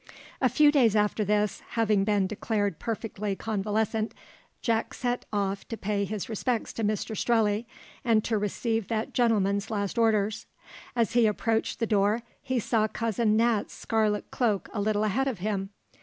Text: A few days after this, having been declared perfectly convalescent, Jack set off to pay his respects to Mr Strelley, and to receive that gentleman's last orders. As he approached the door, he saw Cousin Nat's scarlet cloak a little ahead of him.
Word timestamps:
A 0.41 0.49
few 0.49 0.71
days 0.71 0.95
after 0.95 1.23
this, 1.23 1.61
having 1.77 2.03
been 2.03 2.25
declared 2.25 2.79
perfectly 2.79 3.35
convalescent, 3.35 4.15
Jack 4.63 4.95
set 4.95 5.25
off 5.31 5.67
to 5.67 5.77
pay 5.77 6.05
his 6.05 6.27
respects 6.27 6.73
to 6.73 6.83
Mr 6.83 7.15
Strelley, 7.15 7.67
and 8.03 8.23
to 8.23 8.39
receive 8.39 8.87
that 8.87 9.13
gentleman's 9.13 9.69
last 9.69 9.99
orders. 9.99 10.47
As 10.95 11.13
he 11.13 11.27
approached 11.27 11.77
the 11.77 11.85
door, 11.85 12.23
he 12.41 12.57
saw 12.59 12.87
Cousin 12.87 13.37
Nat's 13.37 13.75
scarlet 13.75 14.31
cloak 14.31 14.69
a 14.73 14.81
little 14.81 15.03
ahead 15.03 15.27
of 15.27 15.37
him. 15.37 15.69